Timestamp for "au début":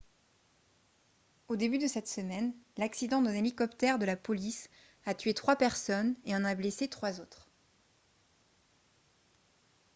1.47-1.77